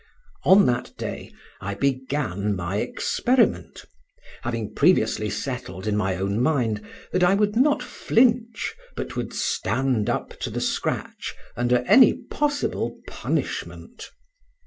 [0.45, 1.31] On that day
[1.61, 3.85] I began my experiment,
[4.41, 6.81] having previously settled in my own mind
[7.11, 12.97] that I would not flinch, but would "stand up to the scratch" under any possible
[13.07, 14.09] "punishment."